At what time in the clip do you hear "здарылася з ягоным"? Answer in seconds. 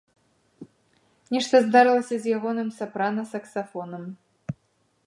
1.65-2.69